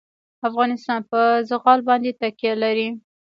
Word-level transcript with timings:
افغانستان 0.47 0.99
په 1.09 1.19
زغال 1.49 1.79
باندې 1.87 2.11
تکیه 2.21 2.53
لري. 2.63 2.89